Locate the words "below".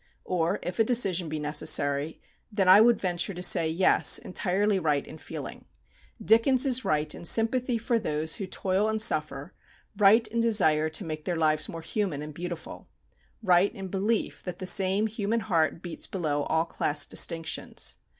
16.07-16.45